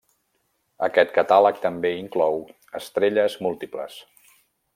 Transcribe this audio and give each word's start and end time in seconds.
Aquest 0.87 1.11
catàleg 1.17 1.59
també 1.67 1.91
inclou 1.99 2.41
estrelles 2.81 3.37
múltiples. 3.49 4.01